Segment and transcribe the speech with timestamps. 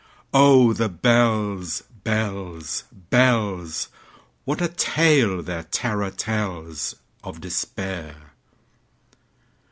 [0.33, 3.89] Oh, the bells, bells, bells!
[4.45, 8.15] What a tale their terror tellsOf Despair!